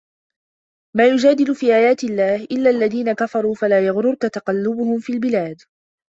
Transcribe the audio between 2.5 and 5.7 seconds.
الذين كفروا فلا يغررك تقلبهم في البلاد